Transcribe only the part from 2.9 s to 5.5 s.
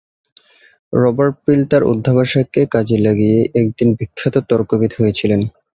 লাগিয়েই একদিন বিখ্যাত তর্কবিদ হয়েছিলেন।